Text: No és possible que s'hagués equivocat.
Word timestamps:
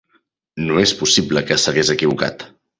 No 0.69 0.79
és 0.85 0.95
possible 1.03 1.45
que 1.51 1.61
s'hagués 1.67 1.95
equivocat. 1.99 2.51